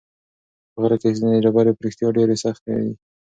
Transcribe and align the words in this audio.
په 0.71 0.77
غره 0.81 0.97
کې 1.01 1.15
ځینې 1.17 1.37
ډبرې 1.43 1.71
په 1.75 1.81
رښتیا 1.87 2.07
ډېرې 2.17 2.35
سختې 2.43 2.71
دي. 2.81 2.91